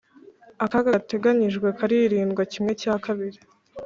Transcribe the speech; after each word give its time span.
akaga 0.65 0.95
gateganijwe 0.95 1.67
karirindwa 1.79 2.41
kimwe 2.51 2.71
cya 2.81 2.93
kabiri 3.05 3.39